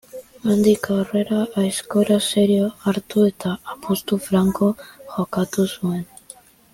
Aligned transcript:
Handik 0.51 0.87
aurrera 0.95 1.41
aizkora 1.63 2.17
serio 2.29 2.71
hartu 2.91 3.27
eta 3.33 3.53
apustu 3.77 4.19
franko 4.29 4.71
jokatu 5.17 5.67
zuen. 5.79 6.03